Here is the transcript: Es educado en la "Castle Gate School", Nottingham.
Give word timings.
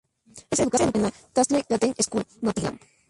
Es 0.49 0.59
educado 0.59 0.89
en 0.95 1.03
la 1.03 1.11
"Castle 1.31 1.63
Gate 1.69 1.93
School", 2.01 2.25
Nottingham. 2.41 2.79